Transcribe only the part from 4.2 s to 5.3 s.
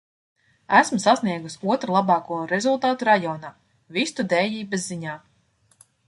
dējības ziņā.